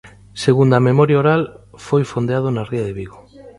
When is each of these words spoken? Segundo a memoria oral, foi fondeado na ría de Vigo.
Segundo 0.43 0.73
a 0.75 0.85
memoria 0.89 1.21
oral, 1.23 1.41
foi 1.85 2.03
fondeado 2.11 2.47
na 2.51 2.67
ría 2.69 2.83
de 2.87 2.95
Vigo. 2.99 3.19